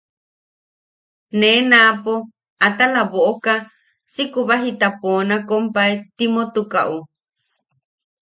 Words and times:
Nee 1.39 1.59
naapo 1.69 2.13
atala 2.67 3.01
boʼoka 3.11 3.53
si 4.13 4.23
kubajita 4.33 4.87
poona 4.99 5.35
kompae 5.49 5.93
Timotukaʼu. 6.17 6.97